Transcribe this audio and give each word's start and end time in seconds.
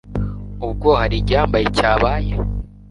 ubwo 0.65 0.89
hari 0.99 1.15
igihambaye 1.21 1.65
cyabaye 1.77 2.31